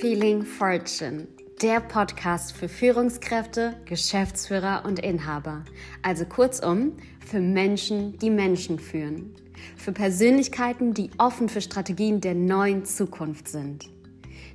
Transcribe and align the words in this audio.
Feeling 0.00 0.46
Fortune, 0.46 1.28
der 1.60 1.78
Podcast 1.78 2.56
für 2.56 2.70
Führungskräfte, 2.70 3.74
Geschäftsführer 3.84 4.84
und 4.86 4.98
Inhaber. 4.98 5.62
Also 6.00 6.24
kurzum, 6.24 6.94
für 7.26 7.40
Menschen, 7.40 8.16
die 8.16 8.30
Menschen 8.30 8.78
führen. 8.78 9.34
Für 9.76 9.92
Persönlichkeiten, 9.92 10.94
die 10.94 11.10
offen 11.18 11.50
für 11.50 11.60
Strategien 11.60 12.22
der 12.22 12.34
neuen 12.34 12.86
Zukunft 12.86 13.48
sind. 13.48 13.90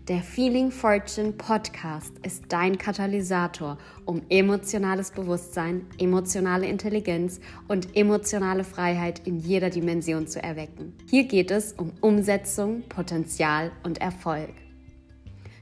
Der 0.07 0.23
Feeling 0.23 0.71
Fortune 0.71 1.33
Podcast 1.33 2.13
ist 2.23 2.45
dein 2.49 2.79
Katalysator, 2.79 3.77
um 4.05 4.23
emotionales 4.29 5.11
Bewusstsein, 5.11 5.85
emotionale 5.99 6.65
Intelligenz 6.65 7.39
und 7.67 7.95
emotionale 7.95 8.63
Freiheit 8.63 9.21
in 9.27 9.37
jeder 9.37 9.69
Dimension 9.69 10.25
zu 10.25 10.41
erwecken. 10.41 10.95
Hier 11.07 11.25
geht 11.25 11.51
es 11.51 11.73
um 11.73 11.91
Umsetzung, 12.01 12.81
Potenzial 12.89 13.71
und 13.83 14.01
Erfolg. 14.01 14.49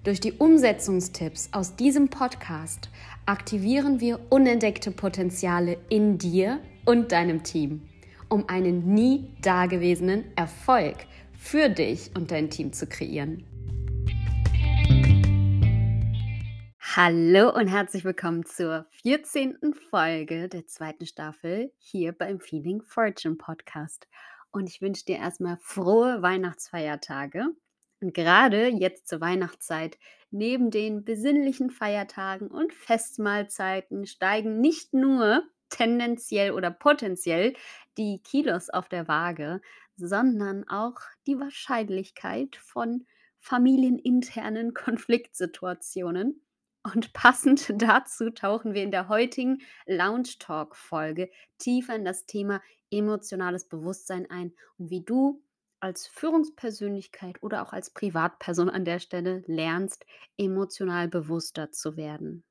Durch 0.04 0.20
die 0.20 0.34
Umsetzungstipps 0.34 1.48
aus 1.54 1.78
diesem 1.78 2.10
Podcast 2.10 2.90
aktivieren 3.26 4.02
wir 4.02 4.20
unentdeckte 4.30 4.92
Potenziale 4.92 5.78
in 5.88 6.18
dir 6.18 6.60
und 6.84 7.14
deinem 7.14 7.44
Team, 7.44 7.88
um 8.28 8.50
einen 8.50 8.94
nie 8.94 9.34
dagewesenen 9.42 10.26
Erfolg 10.36 10.98
für 11.32 11.70
dich 11.70 12.12
und 12.18 12.32
dein 12.32 12.50
Team 12.50 12.74
zu 12.74 12.86
kreieren. 12.86 13.46
Hallo 16.82 17.56
und 17.56 17.68
herzlich 17.68 18.04
willkommen 18.04 18.46
zur 18.46 18.86
14. 19.04 19.74
Folge 19.90 20.50
der 20.50 20.68
zweiten 20.68 21.06
Staffel 21.06 21.72
hier 21.78 22.12
beim 22.12 22.42
Feeling 22.42 22.82
Fortune 22.82 23.36
Podcast. 23.36 24.10
Und 24.52 24.70
ich 24.70 24.82
wünsche 24.82 25.06
dir 25.06 25.16
erstmal 25.16 25.58
frohe 25.62 26.22
Weihnachtsfeiertage. 26.22 27.46
Und 28.04 28.14
gerade 28.14 28.68
jetzt 28.68 29.08
zur 29.08 29.22
Weihnachtszeit, 29.22 29.98
neben 30.30 30.72
den 30.72 31.06
besinnlichen 31.06 31.70
Feiertagen 31.70 32.50
und 32.50 32.73
Festmahlzeiten, 32.73 34.06
steigen 34.06 34.60
nicht 34.60 34.94
nur 34.94 35.44
tendenziell 35.70 36.52
oder 36.52 36.70
potenziell 36.70 37.54
die 37.98 38.22
Kilos 38.22 38.70
auf 38.70 38.90
der 38.90 39.08
Waage, 39.08 39.62
sondern 39.95 40.68
auch 40.68 40.98
die 41.28 41.40
Wahrscheinlichkeit 41.40 42.58
von 42.58 43.06
familieninternen 43.40 44.73
Konfliktsituationen. 44.73 46.42
Und 46.84 47.14
passend 47.14 47.73
dazu 47.82 48.32
tauchen 48.32 48.73
wir 48.73 48.84
in 48.84 48.92
der 48.92 49.08
heutigen 49.08 49.62
Lounge 49.86 50.36
Talk 50.40 50.76
Folge 50.76 51.30
tiefer 51.58 51.95
in 51.95 52.04
das 52.04 52.26
Thema 52.26 52.62
emotionales 52.92 53.70
Bewusstsein 53.70 54.30
ein. 54.30 54.54
Und 54.78 54.90
wie 54.90 55.06
du 55.06 55.42
als 55.84 56.08
Führungspersönlichkeit 56.08 57.44
oder 57.44 57.62
auch 57.62 57.73
als 57.73 57.89
Privatperson 57.89 58.70
an 58.70 58.86
der 58.86 59.00
Stelle 59.00 59.44
lernst, 59.48 60.06
emotional 60.38 61.09
bewusster 61.09 61.72
zu 61.72 61.98
werden. 61.98 62.45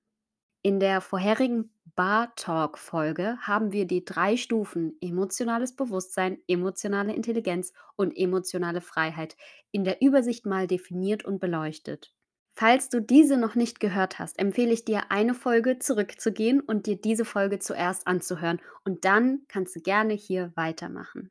In 0.64 0.78
der 0.78 1.00
vorherigen 1.00 1.74
Bar 1.96 2.34
Talk 2.36 2.78
Folge 2.78 3.36
haben 3.40 3.72
wir 3.72 3.86
die 3.86 4.04
drei 4.04 4.36
Stufen 4.36 4.96
emotionales 5.00 5.74
Bewusstsein, 5.74 6.38
emotionale 6.46 7.14
Intelligenz 7.14 7.72
und 7.96 8.16
emotionale 8.16 8.80
Freiheit 8.80 9.36
in 9.72 9.82
der 9.82 10.00
Übersicht 10.00 10.46
mal 10.46 10.68
definiert 10.68 11.24
und 11.24 11.40
beleuchtet. 11.40 12.14
Falls 12.54 12.90
du 12.90 13.00
diese 13.00 13.38
noch 13.38 13.54
nicht 13.54 13.80
gehört 13.80 14.18
hast, 14.18 14.38
empfehle 14.38 14.72
ich 14.72 14.84
dir, 14.84 15.10
eine 15.10 15.34
Folge 15.34 15.78
zurückzugehen 15.78 16.60
und 16.60 16.86
dir 16.86 17.00
diese 17.00 17.24
Folge 17.24 17.58
zuerst 17.58 18.06
anzuhören 18.06 18.60
und 18.84 19.04
dann 19.04 19.42
kannst 19.48 19.74
du 19.74 19.80
gerne 19.80 20.12
hier 20.12 20.52
weitermachen. 20.54 21.30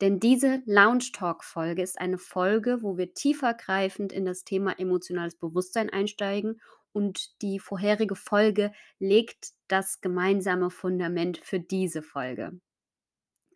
Denn 0.00 0.20
diese 0.20 0.62
Lounge 0.66 1.10
Talk 1.12 1.44
Folge 1.44 1.82
ist 1.82 2.00
eine 2.00 2.18
Folge, 2.18 2.82
wo 2.82 2.96
wir 2.96 3.14
tiefergreifend 3.14 4.12
in 4.12 4.24
das 4.24 4.44
Thema 4.44 4.78
emotionales 4.78 5.36
Bewusstsein 5.36 5.90
einsteigen 5.90 6.60
und 6.92 7.42
die 7.42 7.58
vorherige 7.58 8.14
Folge 8.14 8.72
legt 8.98 9.52
das 9.68 10.00
gemeinsame 10.00 10.70
Fundament 10.70 11.38
für 11.38 11.58
diese 11.58 12.02
Folge. 12.02 12.60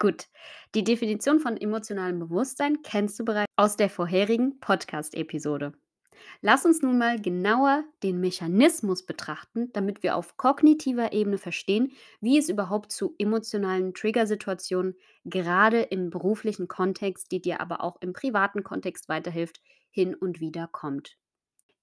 Gut, 0.00 0.28
die 0.74 0.84
Definition 0.84 1.40
von 1.40 1.56
emotionalem 1.56 2.20
Bewusstsein 2.20 2.82
kennst 2.82 3.18
du 3.18 3.24
bereits 3.24 3.52
aus 3.56 3.76
der 3.76 3.90
vorherigen 3.90 4.60
Podcast-Episode. 4.60 5.72
Lass 6.40 6.64
uns 6.64 6.82
nun 6.82 6.98
mal 6.98 7.20
genauer 7.20 7.84
den 8.02 8.20
Mechanismus 8.20 9.04
betrachten, 9.04 9.70
damit 9.72 10.02
wir 10.02 10.16
auf 10.16 10.36
kognitiver 10.36 11.12
Ebene 11.12 11.38
verstehen, 11.38 11.92
wie 12.20 12.38
es 12.38 12.48
überhaupt 12.48 12.92
zu 12.92 13.14
emotionalen 13.18 13.94
Triggersituationen 13.94 14.96
gerade 15.24 15.82
im 15.82 16.10
beruflichen 16.10 16.68
Kontext, 16.68 17.32
die 17.32 17.40
dir 17.42 17.60
aber 17.60 17.82
auch 17.82 18.00
im 18.00 18.12
privaten 18.12 18.62
Kontext 18.64 19.08
weiterhilft, 19.08 19.60
hin 19.90 20.14
und 20.14 20.40
wieder 20.40 20.68
kommt. 20.68 21.16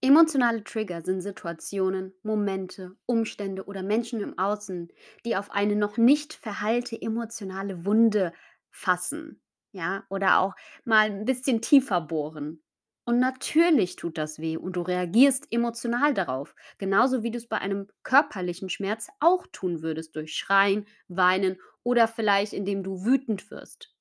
Emotionale 0.01 0.63
Trigger 0.63 1.01
sind 1.01 1.21
Situationen, 1.21 2.13
Momente, 2.23 2.95
Umstände 3.05 3.65
oder 3.65 3.83
Menschen 3.83 4.21
im 4.21 4.37
Außen, 4.37 4.89
die 5.25 5.35
auf 5.35 5.51
eine 5.51 5.75
noch 5.75 5.97
nicht 5.97 6.33
verheilte 6.33 7.01
emotionale 7.01 7.85
Wunde 7.85 8.33
fassen, 8.71 9.41
ja, 9.73 10.05
oder 10.09 10.39
auch 10.39 10.55
mal 10.85 11.11
ein 11.11 11.25
bisschen 11.25 11.61
tiefer 11.61 12.01
bohren. 12.01 12.61
Und 13.05 13.19
natürlich 13.19 13.95
tut 13.95 14.17
das 14.17 14.39
weh 14.39 14.57
und 14.57 14.75
du 14.75 14.81
reagierst 14.81 15.51
emotional 15.51 16.13
darauf, 16.13 16.55
genauso 16.77 17.23
wie 17.23 17.31
du 17.31 17.37
es 17.37 17.47
bei 17.47 17.57
einem 17.59 17.87
körperlichen 18.03 18.69
Schmerz 18.69 19.07
auch 19.19 19.45
tun 19.51 19.81
würdest 19.81 20.15
durch 20.15 20.35
Schreien, 20.35 20.85
Weinen 21.07 21.57
oder 21.83 22.07
vielleicht 22.07 22.53
indem 22.53 22.83
du 22.83 23.05
wütend 23.05 23.49
wirst. 23.51 23.95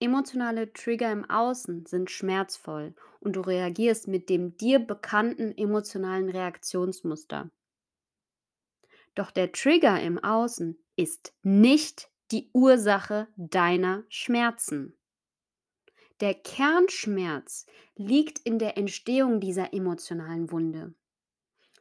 Emotionale 0.00 0.70
Trigger 0.74 1.10
im 1.10 1.30
Außen 1.30 1.86
sind 1.86 2.10
schmerzvoll 2.10 2.94
und 3.20 3.36
du 3.36 3.40
reagierst 3.40 4.06
mit 4.06 4.28
dem 4.28 4.56
dir 4.58 4.78
bekannten 4.78 5.56
emotionalen 5.56 6.28
Reaktionsmuster. 6.28 7.50
Doch 9.14 9.30
der 9.30 9.52
Trigger 9.52 10.02
im 10.02 10.22
Außen 10.22 10.78
ist 10.96 11.32
nicht 11.42 12.10
die 12.30 12.50
Ursache 12.52 13.28
deiner 13.36 14.04
Schmerzen. 14.08 14.98
Der 16.22 16.34
Kernschmerz 16.34 17.66
liegt 17.96 18.38
in 18.38 18.60
der 18.60 18.78
Entstehung 18.78 19.40
dieser 19.40 19.74
emotionalen 19.74 20.52
Wunde. 20.52 20.94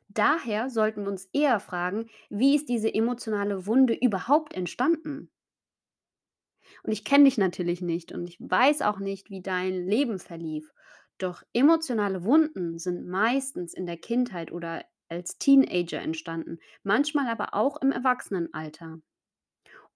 Daher 0.09 0.71
sollten 0.71 1.03
wir 1.03 1.11
uns 1.11 1.25
eher 1.31 1.59
fragen, 1.59 2.09
wie 2.31 2.55
ist 2.55 2.67
diese 2.67 2.91
emotionale 2.91 3.67
Wunde 3.67 3.93
überhaupt 3.93 4.55
entstanden? 4.55 5.29
Und 6.81 6.91
ich 6.91 7.05
kenne 7.05 7.25
dich 7.25 7.37
natürlich 7.37 7.81
nicht 7.81 8.13
und 8.13 8.27
ich 8.27 8.37
weiß 8.39 8.81
auch 8.81 8.97
nicht, 8.97 9.29
wie 9.29 9.43
dein 9.43 9.85
Leben 9.85 10.17
verlief. 10.17 10.73
Doch 11.19 11.43
emotionale 11.53 12.23
Wunden 12.23 12.79
sind 12.79 13.07
meistens 13.07 13.75
in 13.75 13.85
der 13.85 13.97
Kindheit 13.97 14.51
oder 14.51 14.83
als 15.07 15.37
Teenager 15.37 16.01
entstanden, 16.01 16.57
manchmal 16.81 17.27
aber 17.27 17.53
auch 17.53 17.79
im 17.79 17.91
Erwachsenenalter. 17.91 18.99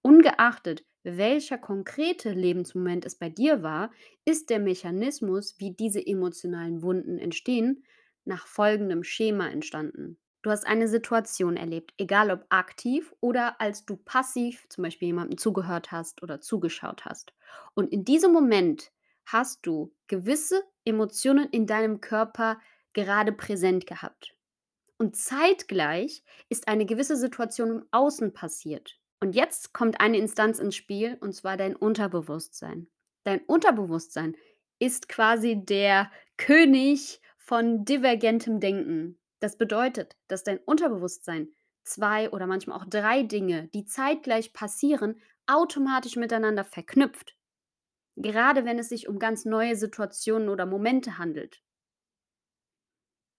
Ungeachtet, 0.02 0.84
welcher 1.06 1.58
konkrete 1.58 2.32
Lebensmoment 2.32 3.04
es 3.04 3.14
bei 3.14 3.28
dir 3.28 3.62
war, 3.62 3.92
ist 4.24 4.50
der 4.50 4.58
Mechanismus, 4.58 5.54
wie 5.58 5.70
diese 5.70 6.04
emotionalen 6.04 6.82
Wunden 6.82 7.18
entstehen, 7.18 7.84
nach 8.24 8.46
folgendem 8.46 9.04
Schema 9.04 9.48
entstanden. 9.48 10.18
Du 10.42 10.50
hast 10.50 10.66
eine 10.66 10.88
Situation 10.88 11.56
erlebt, 11.56 11.94
egal 11.96 12.30
ob 12.30 12.44
aktiv 12.50 13.14
oder 13.20 13.60
als 13.60 13.84
du 13.84 13.96
passiv 13.96 14.66
zum 14.68 14.84
Beispiel 14.84 15.06
jemandem 15.06 15.38
zugehört 15.38 15.92
hast 15.92 16.22
oder 16.22 16.40
zugeschaut 16.40 17.04
hast. 17.04 17.34
Und 17.74 17.92
in 17.92 18.04
diesem 18.04 18.32
Moment 18.32 18.90
hast 19.24 19.66
du 19.66 19.92
gewisse 20.06 20.62
Emotionen 20.84 21.48
in 21.50 21.66
deinem 21.66 22.00
Körper 22.00 22.60
gerade 22.92 23.32
präsent 23.32 23.86
gehabt. 23.86 24.34
Und 24.98 25.16
zeitgleich 25.16 26.22
ist 26.48 26.68
eine 26.68 26.86
gewisse 26.86 27.16
Situation 27.16 27.70
im 27.70 27.84
Außen 27.90 28.32
passiert. 28.32 28.98
Und 29.20 29.34
jetzt 29.34 29.72
kommt 29.72 30.00
eine 30.00 30.18
Instanz 30.18 30.58
ins 30.58 30.76
Spiel, 30.76 31.16
und 31.20 31.34
zwar 31.34 31.56
dein 31.56 31.74
Unterbewusstsein. 31.74 32.88
Dein 33.24 33.40
Unterbewusstsein 33.40 34.36
ist 34.78 35.08
quasi 35.08 35.64
der 35.64 36.10
König 36.36 37.20
von 37.38 37.84
divergentem 37.84 38.60
Denken. 38.60 39.18
Das 39.40 39.56
bedeutet, 39.56 40.16
dass 40.28 40.44
dein 40.44 40.58
Unterbewusstsein 40.58 41.48
zwei 41.84 42.30
oder 42.30 42.46
manchmal 42.46 42.78
auch 42.78 42.86
drei 42.86 43.22
Dinge, 43.22 43.68
die 43.68 43.84
zeitgleich 43.84 44.52
passieren, 44.52 45.20
automatisch 45.46 46.16
miteinander 46.16 46.64
verknüpft. 46.64 47.36
Gerade 48.16 48.64
wenn 48.64 48.78
es 48.78 48.88
sich 48.88 49.08
um 49.08 49.18
ganz 49.18 49.44
neue 49.44 49.76
Situationen 49.76 50.48
oder 50.48 50.66
Momente 50.66 51.18
handelt. 51.18 51.62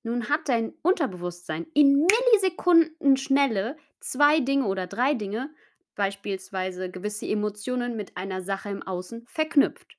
Nun 0.03 0.29
hat 0.29 0.47
dein 0.47 0.73
Unterbewusstsein 0.83 1.65
in 1.73 2.05
Millisekunden 2.05 3.17
Schnelle 3.17 3.77
zwei 3.99 4.39
Dinge 4.39 4.65
oder 4.65 4.87
drei 4.87 5.13
Dinge 5.13 5.53
beispielsweise 5.97 6.89
gewisse 6.91 7.27
Emotionen 7.27 7.97
mit 7.97 8.17
einer 8.17 8.41
Sache 8.43 8.69
im 8.69 8.83
Außen 8.83 9.25
verknüpft. 9.27 9.97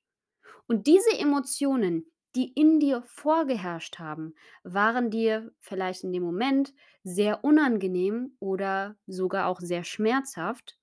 Und 0.67 0.87
diese 0.87 1.19
Emotionen, 1.19 2.07
die 2.37 2.53
in 2.53 2.79
dir 2.81 3.03
vorgeherrscht 3.03 3.99
haben, 3.99 4.35
waren 4.63 5.11
dir 5.11 5.53
vielleicht 5.59 6.05
in 6.05 6.13
dem 6.13 6.23
Moment 6.23 6.75
sehr 7.03 7.43
unangenehm 7.45 8.37
oder 8.39 8.97
sogar 9.07 9.47
auch 9.49 9.61
sehr 9.61 9.85
schmerzhaft, 9.85 10.79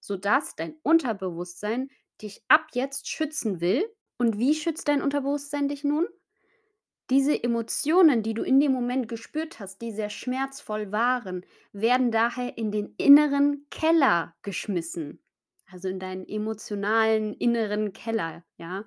sodass 0.00 0.54
dein 0.56 0.76
Unterbewusstsein 0.82 1.90
dich 2.22 2.44
ab 2.48 2.68
jetzt 2.74 3.08
schützen 3.08 3.60
will. 3.60 3.84
Und 4.18 4.38
wie 4.38 4.54
schützt 4.54 4.88
dein 4.88 5.02
Unterbewusstsein 5.02 5.68
dich 5.68 5.84
nun? 5.84 6.06
Diese 7.10 7.42
Emotionen, 7.42 8.22
die 8.22 8.34
du 8.34 8.42
in 8.42 8.60
dem 8.60 8.72
Moment 8.72 9.08
gespürt 9.08 9.58
hast, 9.60 9.82
die 9.82 9.92
sehr 9.92 10.10
schmerzvoll 10.10 10.92
waren, 10.92 11.44
werden 11.72 12.10
daher 12.12 12.56
in 12.56 12.70
den 12.70 12.94
inneren 12.98 13.66
Keller 13.70 14.36
geschmissen. 14.42 15.22
Also 15.66 15.88
in 15.88 15.98
deinen 15.98 16.26
emotionalen 16.26 17.34
inneren 17.34 17.92
Keller, 17.92 18.44
ja? 18.58 18.84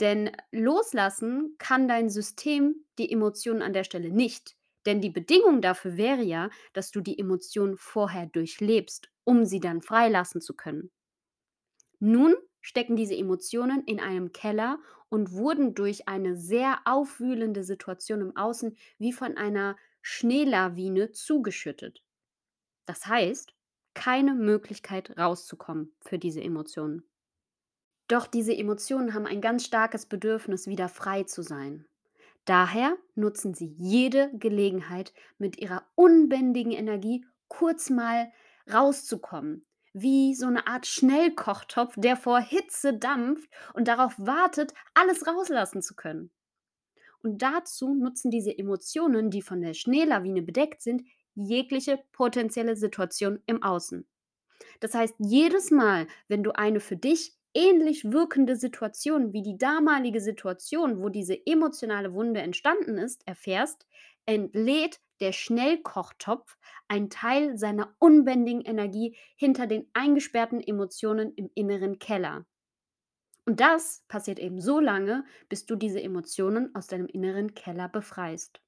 Denn 0.00 0.30
loslassen 0.50 1.56
kann 1.58 1.86
dein 1.88 2.08
System 2.08 2.86
die 2.98 3.12
Emotionen 3.12 3.62
an 3.62 3.72
der 3.74 3.84
Stelle 3.84 4.10
nicht. 4.10 4.56
Denn 4.86 5.00
die 5.02 5.10
Bedingung 5.10 5.60
dafür 5.60 5.96
wäre 5.98 6.22
ja, 6.22 6.48
dass 6.72 6.90
du 6.90 7.00
die 7.02 7.18
Emotion 7.18 7.76
vorher 7.76 8.26
durchlebst, 8.26 9.10
um 9.24 9.44
sie 9.44 9.60
dann 9.60 9.82
freilassen 9.82 10.40
zu 10.40 10.54
können. 10.54 10.90
Nun 12.00 12.34
stecken 12.60 12.96
diese 12.96 13.16
Emotionen 13.16 13.84
in 13.84 14.00
einem 14.00 14.32
Keller 14.32 14.78
und 15.10 15.32
wurden 15.32 15.74
durch 15.74 16.08
eine 16.08 16.36
sehr 16.36 16.78
aufwühlende 16.86 17.62
Situation 17.62 18.22
im 18.22 18.36
Außen 18.36 18.76
wie 18.98 19.12
von 19.12 19.36
einer 19.36 19.76
Schneelawine 20.00 21.10
zugeschüttet. 21.12 22.02
Das 22.86 23.06
heißt, 23.06 23.54
keine 23.92 24.34
Möglichkeit 24.34 25.18
rauszukommen 25.18 25.92
für 26.00 26.18
diese 26.18 26.40
Emotionen. 26.42 27.02
Doch 28.08 28.26
diese 28.26 28.56
Emotionen 28.56 29.14
haben 29.14 29.26
ein 29.26 29.40
ganz 29.40 29.64
starkes 29.64 30.06
Bedürfnis, 30.06 30.66
wieder 30.66 30.88
frei 30.88 31.24
zu 31.24 31.42
sein. 31.42 31.86
Daher 32.44 32.96
nutzen 33.14 33.54
sie 33.54 33.66
jede 33.66 34.30
Gelegenheit, 34.36 35.12
mit 35.38 35.58
ihrer 35.58 35.86
unbändigen 35.94 36.72
Energie 36.72 37.24
kurz 37.48 37.90
mal 37.90 38.32
rauszukommen, 38.72 39.66
wie 39.92 40.34
so 40.34 40.46
eine 40.46 40.66
Art 40.66 40.86
Schnellkochtopf, 40.86 41.94
der 41.96 42.16
vor 42.16 42.40
Hitze 42.40 42.94
dampft 42.94 43.50
und 43.74 43.88
darauf 43.88 44.14
wartet, 44.18 44.72
alles 44.94 45.26
rauslassen 45.26 45.82
zu 45.82 45.94
können. 45.94 46.30
Und 47.22 47.42
dazu 47.42 47.94
nutzen 47.94 48.30
diese 48.30 48.56
Emotionen, 48.56 49.30
die 49.30 49.42
von 49.42 49.60
der 49.60 49.74
Schneelawine 49.74 50.42
bedeckt 50.42 50.82
sind, 50.82 51.02
jegliche 51.34 51.98
potenzielle 52.12 52.76
Situation 52.76 53.40
im 53.46 53.62
Außen. 53.62 54.06
Das 54.80 54.94
heißt, 54.94 55.14
jedes 55.18 55.70
Mal, 55.70 56.06
wenn 56.28 56.42
du 56.42 56.52
eine 56.52 56.80
für 56.80 56.96
dich 56.96 57.36
ähnlich 57.54 58.10
wirkende 58.10 58.56
Situation 58.56 59.32
wie 59.32 59.42
die 59.42 59.58
damalige 59.58 60.20
Situation, 60.20 61.02
wo 61.02 61.08
diese 61.08 61.46
emotionale 61.46 62.14
Wunde 62.14 62.40
entstanden 62.40 62.96
ist, 62.96 63.26
erfährst, 63.26 63.86
entlädt 64.26 65.00
der 65.20 65.32
Schnellkochtopf 65.32 66.56
einen 66.88 67.10
Teil 67.10 67.56
seiner 67.58 67.94
unbändigen 67.98 68.62
Energie 68.62 69.16
hinter 69.36 69.66
den 69.66 69.88
eingesperrten 69.92 70.60
Emotionen 70.60 71.32
im 71.34 71.50
inneren 71.54 71.98
Keller. 71.98 72.46
Und 73.46 73.60
das 73.60 74.04
passiert 74.08 74.38
eben 74.38 74.60
so 74.60 74.80
lange, 74.80 75.24
bis 75.48 75.66
du 75.66 75.76
diese 75.76 76.02
Emotionen 76.02 76.74
aus 76.74 76.86
deinem 76.86 77.06
inneren 77.06 77.54
Keller 77.54 77.88
befreist. 77.88 78.60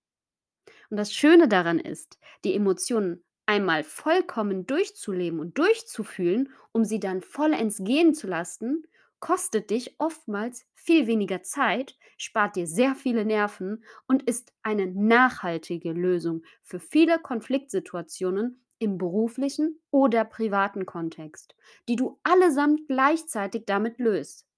Und 0.91 0.97
das 0.97 1.13
Schöne 1.13 1.49
daran 1.49 1.79
ist, 1.79 2.19
die 2.45 2.55
Emotionen 2.55 3.25
einmal 3.47 3.83
vollkommen 3.83 4.67
durchzuleben 4.67 5.41
und 5.41 5.59
durchzufühlen, 5.59 6.51
um 6.73 6.85
sie 6.85 7.01
dann 7.01 7.21
vollends 7.21 7.83
gehen 7.85 8.15
zu 8.15 8.27
lassen, 8.27 8.87
kostet 9.23 9.71
dich 9.71 9.95
oftmals 9.99 10.67
viel 10.75 11.07
weniger 11.07 11.45
Zeit, 11.45 11.97
spart 12.19 12.57
dir 12.57 12.67
sehr 12.67 12.97
viele 12.97 13.25
Nerven 13.25 13.85
und 14.09 14.25
ist 14.25 14.53
eine 14.65 14.89
nachhaltige 14.89 15.93
Lösung 15.93 16.43
für 16.61 16.81
viele 16.81 17.21
Konfliktsituationen 17.21 18.67
im 18.81 18.99
beruflichen 18.99 19.81
oder 19.93 20.25
privaten 20.25 20.87
Kontext, 20.87 21.55
die 21.89 21.95
du 21.95 22.19
allesamt 22.25 22.89
gleichzeitig 22.89 23.63
damit 23.65 24.01
löst, 24.01 24.49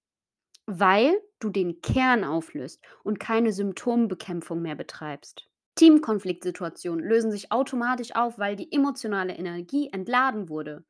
weil 0.65 1.15
du 1.37 1.51
den 1.51 1.81
Kern 1.81 2.23
auflöst 2.23 2.83
und 3.03 3.19
keine 3.19 3.53
Symptombekämpfung 3.53 4.63
mehr 4.63 4.75
betreibst. 4.75 5.47
Teamkonfliktsituationen 5.75 7.05
lösen 7.05 7.29
sich 7.29 7.51
automatisch 7.51 8.15
auf, 8.15 8.39
weil 8.39 8.55
die 8.55 8.71
emotionale 8.71 9.35
Energie 9.35 9.89
entladen 9.91 10.49
wurde. 10.49 10.85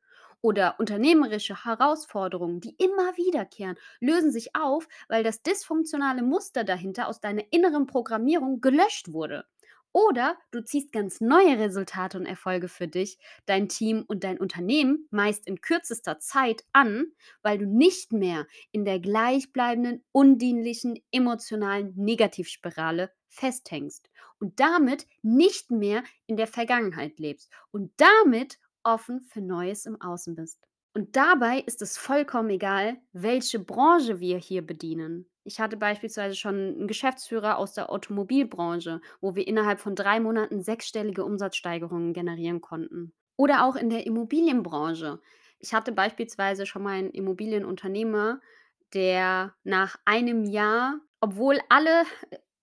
Oder 0.46 0.78
unternehmerische 0.78 1.64
Herausforderungen, 1.64 2.60
die 2.60 2.76
immer 2.78 3.16
wiederkehren, 3.16 3.74
lösen 3.98 4.30
sich 4.30 4.54
auf, 4.54 4.86
weil 5.08 5.24
das 5.24 5.42
dysfunktionale 5.42 6.22
Muster 6.22 6.62
dahinter 6.62 7.08
aus 7.08 7.20
deiner 7.20 7.42
inneren 7.50 7.88
Programmierung 7.88 8.60
gelöscht 8.60 9.12
wurde. 9.12 9.44
Oder 9.90 10.38
du 10.52 10.62
ziehst 10.62 10.92
ganz 10.92 11.20
neue 11.20 11.58
Resultate 11.58 12.16
und 12.16 12.26
Erfolge 12.26 12.68
für 12.68 12.86
dich, 12.86 13.18
dein 13.46 13.68
Team 13.68 14.04
und 14.06 14.22
dein 14.22 14.38
Unternehmen 14.38 15.08
meist 15.10 15.48
in 15.48 15.60
kürzester 15.60 16.20
Zeit 16.20 16.62
an, 16.72 17.06
weil 17.42 17.58
du 17.58 17.66
nicht 17.66 18.12
mehr 18.12 18.46
in 18.70 18.84
der 18.84 19.00
gleichbleibenden, 19.00 20.04
undienlichen, 20.12 21.02
emotionalen 21.10 21.92
Negativspirale 21.96 23.10
festhängst 23.30 24.10
und 24.38 24.60
damit 24.60 25.08
nicht 25.22 25.72
mehr 25.72 26.04
in 26.26 26.36
der 26.36 26.46
Vergangenheit 26.46 27.18
lebst 27.18 27.50
und 27.72 27.92
damit 27.96 28.60
offen 28.86 29.20
für 29.22 29.40
Neues 29.42 29.86
im 29.86 30.00
Außen 30.00 30.34
bist. 30.34 30.66
Und 30.94 31.14
dabei 31.16 31.60
ist 31.60 31.82
es 31.82 31.98
vollkommen 31.98 32.48
egal, 32.50 32.96
welche 33.12 33.58
Branche 33.58 34.18
wir 34.20 34.38
hier 34.38 34.66
bedienen. 34.66 35.28
Ich 35.44 35.60
hatte 35.60 35.76
beispielsweise 35.76 36.34
schon 36.34 36.54
einen 36.54 36.86
Geschäftsführer 36.88 37.58
aus 37.58 37.74
der 37.74 37.90
Automobilbranche, 37.90 39.00
wo 39.20 39.34
wir 39.34 39.46
innerhalb 39.46 39.78
von 39.78 39.94
drei 39.94 40.20
Monaten 40.20 40.62
sechsstellige 40.62 41.24
Umsatzsteigerungen 41.24 42.14
generieren 42.14 42.62
konnten. 42.62 43.12
Oder 43.36 43.64
auch 43.66 43.76
in 43.76 43.90
der 43.90 44.06
Immobilienbranche. 44.06 45.20
Ich 45.58 45.74
hatte 45.74 45.92
beispielsweise 45.92 46.64
schon 46.66 46.82
mal 46.82 46.94
einen 46.94 47.10
Immobilienunternehmer, 47.10 48.40
der 48.94 49.54
nach 49.64 49.96
einem 50.06 50.44
Jahr, 50.44 51.00
obwohl 51.20 51.60
alle 51.68 52.04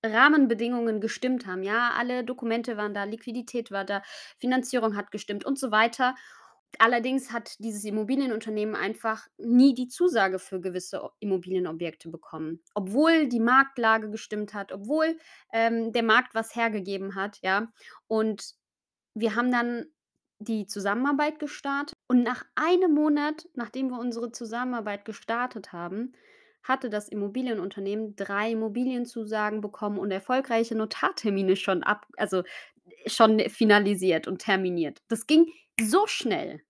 Rahmenbedingungen 0.06 1.02
gestimmt 1.02 1.46
haben. 1.48 1.64
Ja, 1.64 1.92
alle 1.98 2.24
Dokumente 2.24 2.78
waren 2.78 2.94
da, 2.94 3.04
Liquidität 3.06 3.72
war 3.72 3.86
da, 3.86 4.02
Finanzierung 4.38 4.96
hat 4.96 5.12
gestimmt 5.12 5.46
und 5.46 5.58
so 5.58 5.72
weiter. 5.72 6.16
Allerdings 6.80 7.32
hat 7.32 7.56
dieses 7.60 7.84
Immobilienunternehmen 7.84 8.76
einfach 8.76 9.28
nie 9.38 9.76
die 9.76 9.88
Zusage 9.88 10.40
für 10.40 10.60
gewisse 10.60 11.10
Immobilienobjekte 11.20 12.10
bekommen. 12.10 12.62
Obwohl 12.74 13.28
die 13.28 13.40
Marktlage 13.40 14.10
gestimmt 14.10 14.54
hat, 14.54 14.72
obwohl 14.72 15.18
ähm, 15.52 15.92
der 15.92 16.04
Markt 16.04 16.34
was 16.34 16.56
hergegeben 16.56 17.16
hat, 17.16 17.38
ja. 17.42 17.72
Und 18.08 18.56
wir 19.14 19.36
haben 19.36 19.52
dann 19.52 19.86
die 20.40 20.66
Zusammenarbeit 20.66 21.40
gestartet 21.40 21.96
und 22.08 22.24
nach 22.24 22.44
einem 22.56 22.94
Monat, 22.94 23.48
nachdem 23.54 23.90
wir 23.90 24.00
unsere 24.00 24.32
Zusammenarbeit 24.32 25.06
gestartet 25.06 25.72
haben, 25.72 26.14
hatte 26.64 26.90
das 26.90 27.10
Immobilienunternehmen 27.10 28.16
drei 28.16 28.52
Immobilienzusagen 28.52 29.62
bekommen 29.62 30.00
und 30.00 30.12
erfolgreiche 30.12 30.76
Notartermine 30.76 31.56
schon 31.56 31.84
ab 31.84 32.08
also, 32.18 32.44
schon 33.06 33.40
finalisiert 33.50 34.28
und 34.28 34.40
terminiert. 34.40 35.02
Das 35.08 35.28
ging 35.28 35.52
so 35.80 36.08
schnell. 36.08 36.62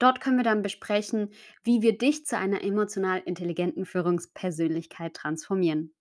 Dort 0.01 0.21
können 0.21 0.37
wir 0.37 0.43
dann 0.43 0.63
besprechen, 0.63 1.31
wie 1.63 1.81
wir 1.81 1.97
dich 1.97 2.27
zu 2.27 2.37
einer 2.37 2.65
emotional 2.65 3.23
intelligenten 3.25 3.85
Führungspersönlichkeit 3.85 5.15
transformieren. 5.15 5.95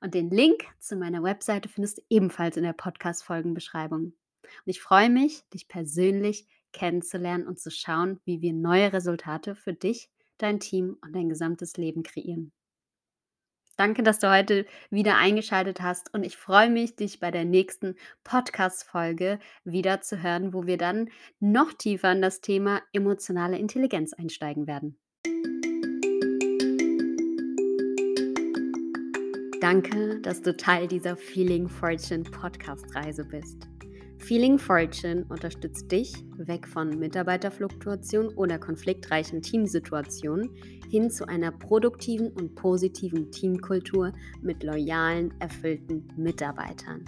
Und 0.00 0.14
den 0.14 0.30
Link 0.30 0.64
zu 0.78 0.96
meiner 0.96 1.22
Webseite 1.22 1.68
findest 1.68 1.98
du 1.98 2.02
ebenfalls 2.08 2.56
in 2.56 2.62
der 2.62 2.72
Podcast-Folgenbeschreibung. 2.72 4.00
Und 4.00 4.14
ich 4.64 4.80
freue 4.80 5.10
mich, 5.10 5.46
dich 5.50 5.68
persönlich 5.68 6.46
kennenzulernen 6.72 7.46
und 7.46 7.60
zu 7.60 7.70
schauen, 7.70 8.18
wie 8.24 8.40
wir 8.40 8.54
neue 8.54 8.94
Resultate 8.94 9.56
für 9.56 9.74
dich, 9.74 10.08
dein 10.38 10.58
Team 10.58 10.96
und 11.02 11.14
dein 11.14 11.28
gesamtes 11.28 11.76
Leben 11.76 12.02
kreieren. 12.02 12.50
Danke, 13.76 14.02
dass 14.02 14.18
du 14.18 14.30
heute 14.30 14.66
wieder 14.90 15.16
eingeschaltet 15.16 15.80
hast 15.80 16.12
und 16.12 16.24
ich 16.24 16.36
freue 16.36 16.68
mich, 16.68 16.96
dich 16.96 17.18
bei 17.20 17.30
der 17.30 17.44
nächsten 17.44 17.96
Podcast-Folge 18.24 19.38
wieder 19.64 20.00
zu 20.02 20.22
hören, 20.22 20.52
wo 20.52 20.66
wir 20.66 20.76
dann 20.76 21.08
noch 21.38 21.72
tiefer 21.72 22.12
in 22.12 22.20
das 22.20 22.40
Thema 22.40 22.82
emotionale 22.92 23.58
Intelligenz 23.58 24.12
einsteigen 24.12 24.66
werden. 24.66 24.98
Danke, 29.60 30.20
dass 30.20 30.42
du 30.42 30.56
Teil 30.56 30.88
dieser 30.88 31.16
Feeling 31.16 31.68
Fortune 31.68 32.24
Podcast-Reise 32.24 33.24
bist. 33.24 33.69
Feeling 34.30 34.60
Fortune 34.60 35.26
unterstützt 35.28 35.90
dich 35.90 36.14
weg 36.36 36.68
von 36.68 37.00
Mitarbeiterfluktuation 37.00 38.28
oder 38.36 38.60
konfliktreichen 38.60 39.42
Teamsituationen 39.42 40.54
hin 40.88 41.10
zu 41.10 41.26
einer 41.26 41.50
produktiven 41.50 42.28
und 42.28 42.54
positiven 42.54 43.32
Teamkultur 43.32 44.12
mit 44.40 44.62
loyalen, 44.62 45.34
erfüllten 45.40 46.06
Mitarbeitern. 46.16 47.04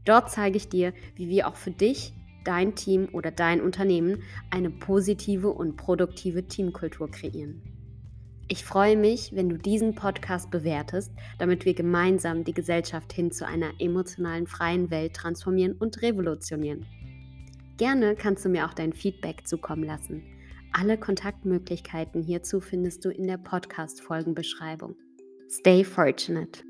Dort 0.08 0.32
zeige 0.32 0.56
ich 0.56 0.70
dir, 0.70 0.94
wie 1.16 1.28
wir 1.28 1.50
auch 1.50 1.58
für 1.58 1.72
dich, 1.72 2.14
dein 2.46 2.76
Team 2.76 3.10
oder 3.12 3.30
dein 3.30 3.60
Unternehmen 3.60 4.24
eine 4.50 4.70
positive 4.70 5.50
und 5.50 5.76
produktive 5.76 6.48
Teamkultur 6.48 7.12
kreieren. 7.12 7.62
Ich 8.48 8.64
freue 8.64 8.96
mich, 8.96 9.36
wenn 9.36 9.50
du 9.50 9.58
diesen 9.58 9.96
Podcast 9.96 10.50
bewertest, 10.50 11.12
damit 11.40 11.66
wir 11.66 11.74
gemeinsam 11.74 12.46
die 12.46 12.54
Gesellschaft 12.54 13.12
hin 13.12 13.32
zu 13.32 13.46
einer 13.46 13.72
emotionalen 13.80 14.48
freien 14.48 14.90
Welt 14.90 15.14
transformieren 15.14 15.74
und 15.74 16.02
revolutionieren. 16.02 16.86
Gerne 17.76 18.16
kannst 18.16 18.46
du 18.46 18.50
mir 18.50 18.66
auch 18.66 18.74
dein 18.74 18.94
Feedback 18.94 19.46
zukommen 19.46 19.84
lassen. 19.84 20.24
Alle 20.72 20.98
Kontaktmöglichkeiten 20.98 22.24
hierzu 22.24 22.62
findest 22.62 23.04
du 23.04 23.10
in 23.10 23.28
der 23.28 23.38
Podcast-Folgenbeschreibung. 23.38 24.96
Stay 25.50 25.84
fortunate! 25.84 26.64